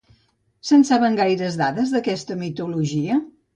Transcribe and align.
Se'n 0.69 0.85
saben 0.91 1.19
gaires 1.19 1.59
dades, 1.61 1.93
d'aquesta 1.99 2.41
mitologia? 2.43 3.23